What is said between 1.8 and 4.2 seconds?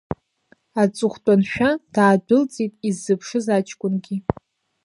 даадәылҵит иззыԥшыз аҷкәынгьы.